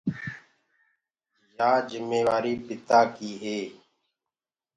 يآ 1.57 1.69
جميوآريٚ 1.89 2.61
پِتآ 2.65 2.99
ڪيٚ 3.15 3.33
هي 3.43 3.59